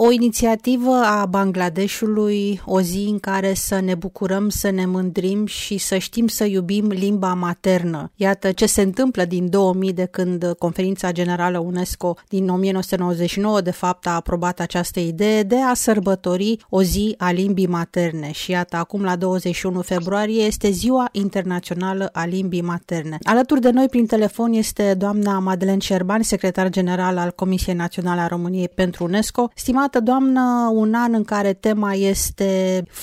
[0.00, 5.78] o inițiativă a Bangladeshului, o zi în care să ne bucurăm, să ne mândrim și
[5.78, 8.10] să știm să iubim limba maternă.
[8.16, 14.06] Iată ce se întâmplă din 2000 de când Conferința Generală UNESCO din 1999 de fapt
[14.06, 19.02] a aprobat această idee de a sărbători o zi a limbii materne și iată acum
[19.02, 23.18] la 21 februarie este Ziua Internațională a Limbii Materne.
[23.22, 28.26] Alături de noi prin telefon este doamna Madeleine Șerban, secretar general al Comisiei Naționale a
[28.26, 29.50] României pentru UNESCO.
[29.88, 32.50] Stimată doamnă, un an în care tema este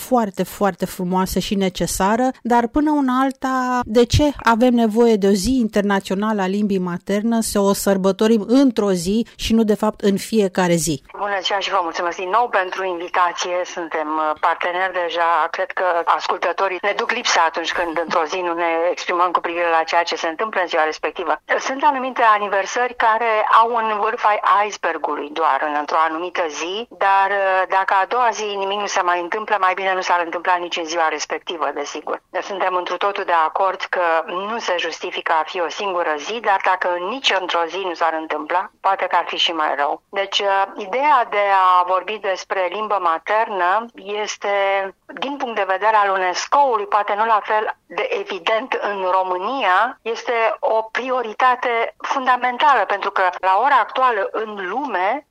[0.08, 5.36] foarte, foarte frumoasă și necesară, dar până una alta, de ce avem nevoie de o
[5.44, 10.18] zi internațională a limbii maternă, să o sărbătorim într-o zi și nu de fapt în
[10.18, 10.96] fiecare zi?
[11.18, 13.56] Bună ziua și vă mulțumesc din nou pentru invitație.
[13.76, 15.32] Suntem uh, parteneri deja.
[15.56, 15.88] Cred că
[16.20, 20.04] ascultătorii ne duc lipsa atunci când într-o zi nu ne exprimăm cu privire la ceea
[20.10, 21.34] ce se întâmplă în ziua respectivă.
[21.68, 23.32] Sunt anumite aniversări care
[23.62, 28.30] au un vârf ai icebergului doar în, într-o anumită zi, dar uh, dacă a doua
[28.32, 31.70] zi nimic nu se mai întâmplă, mai bine nu s-ar întâmpla nici în ziua respectivă,
[31.74, 32.22] desigur.
[32.42, 36.60] Suntem într totul de acord că nu se justifică a fi o singură zi, dar
[36.64, 40.02] dacă nici într-o zi nu s-ar întâmpla, poate că ar fi și mai rău.
[40.10, 41.44] Deci, uh, ideea de
[41.80, 44.54] a vorbi despre limbă maternă este,
[45.06, 50.56] din punct de vedere al UNESCO-ului, poate nu la fel de evident în România, este
[50.60, 55.28] o prioritate fundamentală, pentru că la ora actuală în lume,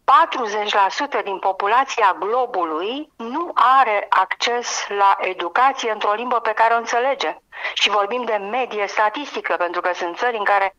[1.20, 7.36] 40% din populația globului nu are acces la educație într-o limbă pe care o înțelege.
[7.74, 10.74] Și vorbim de medie statistică, pentru că sunt țări în care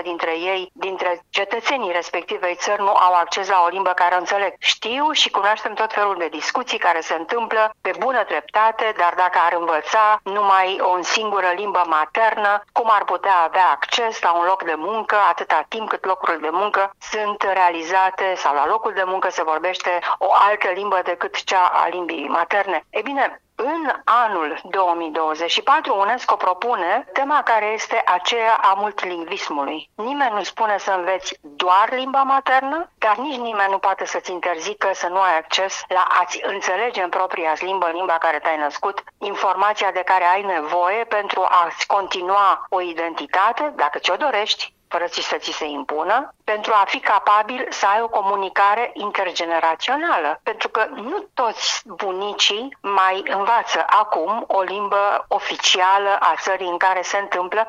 [0.00, 4.18] 90% dintre ei, dintre cetățenii respectivei țări, nu au acces la o limbă care o
[4.18, 4.54] înțeleg.
[4.58, 9.38] Știu și cunoaștem tot felul de discuții care se întâmplă pe bună dreptate, dar dacă
[9.44, 14.62] ar învăța numai o singură limbă maternă, cum ar putea avea acces la un loc
[14.62, 19.28] de muncă atâta timp cât locurile de muncă sunt realizate sau la locul de muncă
[19.30, 22.84] se vorbește o altă limbă decât cea a limbii materne.
[22.90, 29.90] E bine, în anul 2024, UNESCO propune tema care este aceea a multilingvismului.
[29.94, 34.90] Nimeni nu spune să înveți doar limba maternă, dar nici nimeni nu poate să-ți interzică
[34.92, 39.90] să nu ai acces la a-ți înțelege în propria limbă, limba care te-ai născut, informația
[39.90, 45.52] de care ai nevoie pentru a-ți continua o identitate, dacă ți-o dorești, fără să ți
[45.60, 46.16] se impună,
[46.52, 50.30] pentru a fi capabil să ai o comunicare intergenerațională.
[50.50, 51.66] Pentru că nu toți
[52.02, 52.64] bunicii
[52.98, 55.02] mai învață acum o limbă
[55.38, 57.62] oficială a țării în care se întâmplă,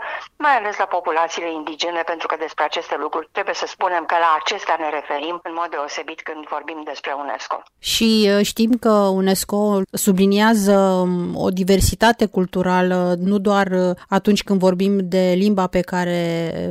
[0.46, 4.32] mai ales la populațiile indigene, pentru că despre aceste lucruri trebuie să spunem că la
[4.42, 7.58] acestea ne referim în mod deosebit când vorbim despre UNESCO.
[7.80, 9.60] Și uh, știm că UNESCO
[10.06, 16.14] subliniază um, o diversitate culturală nu doar uh, atunci când vorbim de limba pe care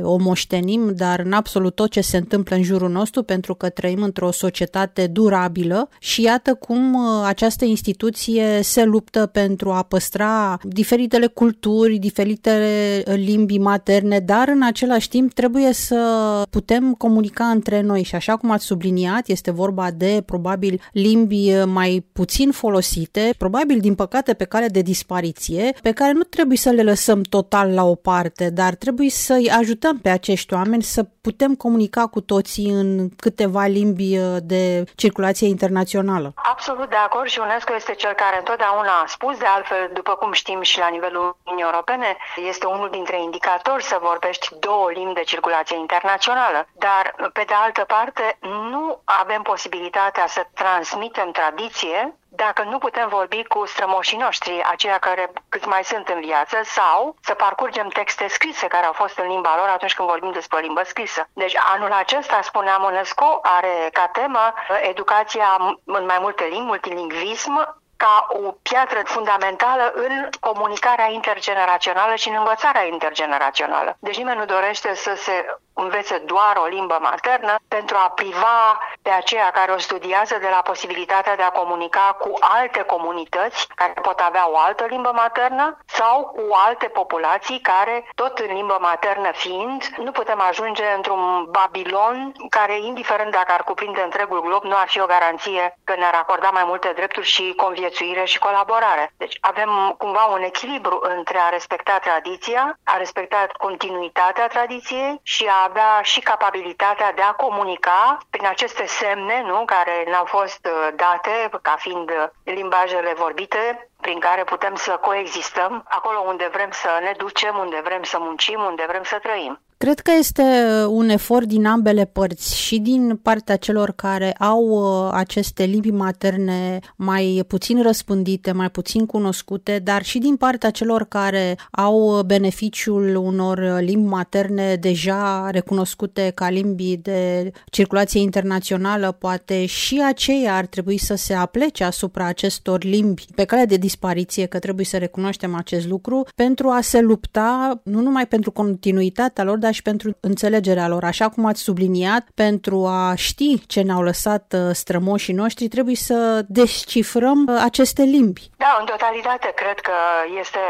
[0.03, 3.69] o moștenim, moștenim, dar în absolut tot ce se întâmplă în jurul nostru, pentru că
[3.69, 10.57] trăim într-o societate durabilă și iată cum uh, această instituție se luptă pentru a păstra
[10.63, 17.81] diferitele culturi, diferitele uh, limbi materne, dar în același timp trebuie să putem comunica între
[17.81, 18.03] noi.
[18.03, 23.79] Și așa cum ați subliniat, este vorba de probabil limbi uh, mai puțin folosite, probabil
[23.79, 27.83] din păcate pe cale de dispariție, pe care nu trebuie să le lăsăm total la
[27.83, 32.69] o parte, dar trebuie să-i ajutăm pe acești acești oameni să putem comunica cu toții
[32.81, 36.27] în câteva limbi uh, de circulație internațională.
[36.35, 40.31] Absolut de acord și UNESCO este cel care întotdeauna a spus, de altfel, după cum
[40.31, 42.09] știm și la nivelul Uniunii Europene,
[42.51, 46.59] este unul dintre indicatori să vorbești două limbi de circulație internațională.
[46.85, 47.03] Dar,
[47.33, 48.37] pe de altă parte,
[48.71, 51.99] nu avem posibilitatea să transmitem tradiție
[52.35, 57.15] dacă nu putem vorbi cu strămoșii noștri, aceia care cât mai sunt în viață, sau
[57.21, 60.61] să parcurgem texte scrise care au fost în limba lor atunci când vorbim despre o
[60.61, 61.27] limbă scrisă.
[61.33, 68.27] Deci anul acesta, spuneam UNESCO, are ca temă educația în mai multe limbi, multilingvism, ca
[68.29, 73.97] o piatră fundamentală în comunicarea intergenerațională și în învățarea intergenerațională.
[73.99, 75.45] Deci nimeni nu dorește să se
[75.75, 80.61] învețe doar o limbă maternă pentru a priva pe aceia care o studiază de la
[80.61, 86.23] posibilitatea de a comunica cu alte comunități care pot avea o altă limbă maternă sau
[86.25, 92.79] cu alte populații care, tot în limbă maternă fiind, nu putem ajunge într-un Babilon care,
[92.79, 96.63] indiferent dacă ar cuprinde întregul glob, nu ar fi o garanție că ne-ar acorda mai
[96.65, 99.11] multe drepturi și conviețuire și colaborare.
[99.17, 105.64] Deci avem cumva un echilibru între a respecta tradiția, a respecta continuitatea tradiției și a
[105.67, 111.49] avea și capabilitatea de a comunica prin aceste semne nu, care ne-au fost uh, date
[111.61, 117.13] ca fiind uh, limbajele vorbite prin care putem să coexistăm acolo unde vrem să ne
[117.17, 119.59] ducem, unde vrem să muncim, unde vrem să trăim.
[119.85, 120.43] Cred că este
[120.87, 126.79] un efort din ambele părți și din partea celor care au uh, aceste limbi materne
[126.95, 133.79] mai puțin răspândite, mai puțin cunoscute, dar și din partea celor care au beneficiul unor
[133.79, 141.15] limbi materne deja recunoscute ca limbi de circulație internațională, poate și aceia ar trebui să
[141.15, 146.27] se aplece asupra acestor limbi pe cale de dispariție, că trebuie să recunoaștem acest lucru,
[146.35, 151.03] pentru a se lupta nu numai pentru continuitatea lor, dar și pentru înțelegerea lor.
[151.03, 156.17] Așa cum ați subliniat, pentru a ști ce ne-au lăsat uh, strămoșii noștri, trebuie să
[156.61, 158.43] descifrăm uh, aceste limbi.
[158.65, 159.97] Da, în totalitate, cred că
[160.41, 160.63] este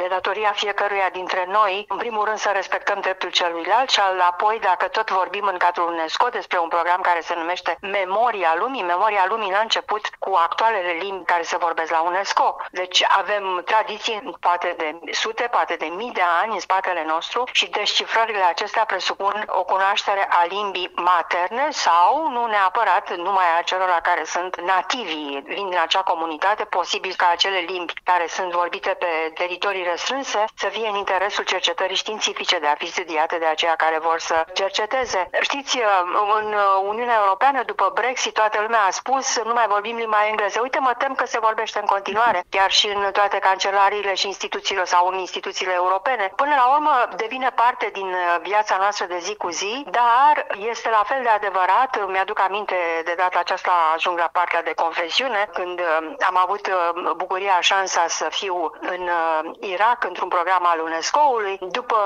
[0.00, 4.00] de datoria fiecăruia dintre noi, în primul rând să respectăm dreptul celuilalt și
[4.32, 8.90] apoi, dacă tot vorbim în cadrul UNESCO despre un program care se numește Memoria Lumii,
[8.94, 12.46] Memoria Lumii n-a început cu actualele limbi care se vorbesc la UNESCO.
[12.80, 14.88] Deci avem tradiții poate de
[15.22, 17.66] sute, poate de mii de ani în spatele nostru și
[18.34, 24.24] descifrările acestea presupun o cunoaștere a limbii materne sau nu neapărat numai a celor care
[24.24, 29.82] sunt nativi, vin din acea comunitate, posibil ca acele limbi care sunt vorbite pe teritorii
[29.82, 34.18] restrânse să fie în interesul cercetării științifice de a fi studiate de aceia care vor
[34.18, 35.30] să cerceteze.
[35.40, 35.78] Știți,
[36.38, 36.54] în
[36.86, 40.60] Uniunea Europeană, după Brexit, toată lumea a spus nu mai vorbim limba engleză.
[40.62, 44.84] Uite, mă tem că se vorbește în continuare, chiar și în toate cancelariile și instituțiile
[44.84, 46.32] sau în instituțiile europene.
[46.36, 51.02] Până la urmă, devine parte din viața noastră de zi cu zi, dar este la
[51.06, 56.14] fel de adevărat, mi-aduc aminte de data aceasta ajung la partea de confesiune, când uh,
[56.28, 61.96] am avut uh, bucuria, șansa să fiu în uh, Irak într-un program al UNESCO-ului, după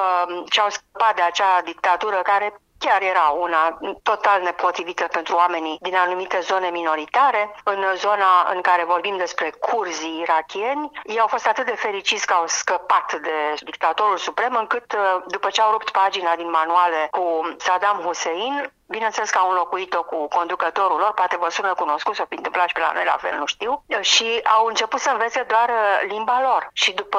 [0.48, 5.96] ce au scăpat de acea dictatură care chiar era una total nepotrivită pentru oamenii din
[5.96, 7.54] anumite zone minoritare.
[7.64, 12.32] În zona în care vorbim despre curzii irachieni, ei au fost atât de fericiți că
[12.32, 14.94] au scăpat de dictatorul suprem, încât
[15.26, 20.28] după ce au rupt pagina din manuale cu Saddam Hussein, Bineînțeles că au înlocuit-o cu
[20.28, 23.38] conducătorul lor, poate vă sună cunoscut, s-o fi întâmplat și pe la noi la fel,
[23.38, 26.68] nu știu, și au început să învețe doar uh, limba lor.
[26.72, 27.18] Și după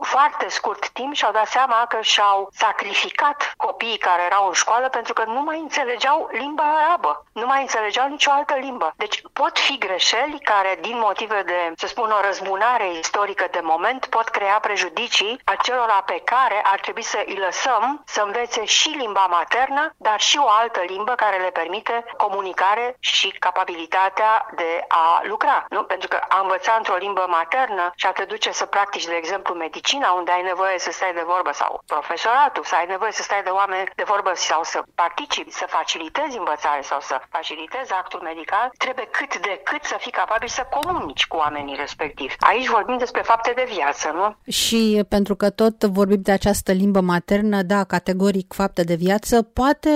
[0.00, 5.12] foarte scurt timp și-au dat seama că și-au sacrificat copiii care erau în școală pentru
[5.12, 8.92] că nu mai înțelegeau limba arabă, nu mai înțelegeau nicio altă limbă.
[8.96, 14.06] Deci pot fi greșeli care, din motive de, să spun, o răzbunare istorică de moment,
[14.06, 19.26] pot crea prejudicii acelora pe care ar trebui să îi lăsăm să învețe și limba
[19.30, 25.20] maternă, dar și o altă limbă limbă care le permite comunicare și capabilitatea de a
[25.22, 25.66] lucra.
[25.68, 25.82] Nu?
[25.82, 29.54] Pentru că a învăța într-o limbă maternă și a te duce să practici, de exemplu,
[29.88, 33.42] medicina, unde ai nevoie să stai de vorbă, sau profesoratul, să ai nevoie să stai
[33.48, 38.66] de oameni de vorbă sau să participi, să facilitezi învățare sau să facilitezi actul medical,
[38.84, 42.34] trebuie cât de cât să fii capabil să comunici cu oamenii respectivi.
[42.50, 44.26] Aici vorbim despre fapte de viață, nu?
[44.60, 44.80] Și
[45.14, 49.92] pentru că tot vorbim de această limbă maternă, da, categoric fapte de viață, poate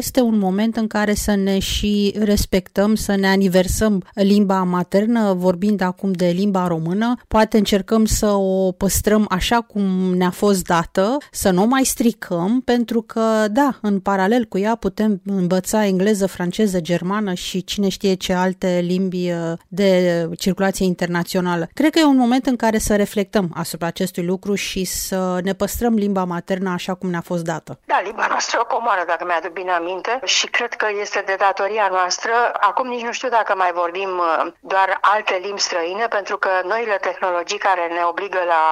[0.00, 5.32] este un moment moment în care să ne și respectăm, să ne aniversăm limba maternă,
[5.32, 7.14] vorbind acum de limba română.
[7.28, 9.82] Poate încercăm să o păstrăm așa cum
[10.14, 14.74] ne-a fost dată, să nu o mai stricăm, pentru că, da, în paralel cu ea
[14.74, 19.90] putem învăța engleză, franceză, germană și cine știe ce alte limbi uh, de
[20.38, 21.68] circulație internațională.
[21.74, 25.52] Cred că e un moment în care să reflectăm asupra acestui lucru și să ne
[25.52, 27.78] păstrăm limba maternă așa cum ne-a fost dată.
[27.84, 31.88] Da, limba noastră o comoară, dacă mi-aduc bine aminte, și cred că este de datoria
[31.90, 32.32] noastră.
[32.60, 36.98] Acum nici nu știu dacă mai vorbim uh, doar alte limbi străine, pentru că noile
[37.00, 38.62] tehnologii care ne obligă la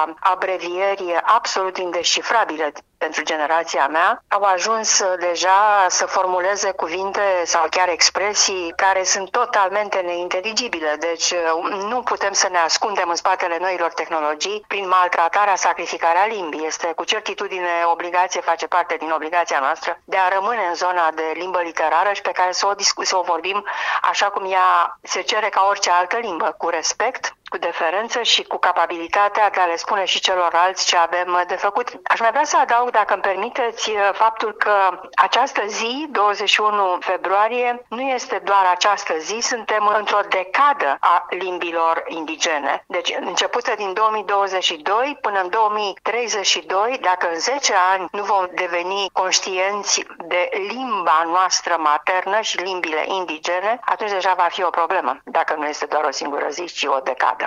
[0.51, 7.89] abrevieri absolut indescifrabile pentru generația mea, au ajuns uh, deja să formuleze cuvinte sau chiar
[7.89, 10.95] expresii care sunt totalmente neinteligibile.
[10.99, 16.65] Deci uh, nu putem să ne ascundem în spatele noilor tehnologii prin maltratarea, sacrificarea limbii.
[16.65, 21.31] Este cu certitudine obligație, face parte din obligația noastră de a rămâne în zona de
[21.33, 23.65] limbă literară și pe care să o, discu- să o vorbim
[24.01, 28.57] așa cum ea se cere ca orice altă limbă, cu respect, cu deferență și cu
[28.57, 31.87] capabilitatea de a le spune și celorlalți ce avem de făcut.
[32.03, 34.75] Aș mai vrea să adaug, dacă îmi permiteți, faptul că
[35.15, 42.83] această zi, 21 februarie, nu este doar această zi, suntem într-o decadă a limbilor indigene.
[42.87, 50.05] Deci, începută din 2022 până în 2032, dacă în 10 ani nu vom deveni conștienți
[50.17, 55.67] de limba noastră maternă și limbile indigene, atunci deja va fi o problemă, dacă nu
[55.67, 57.40] este doar o singură zi, ci o decadă.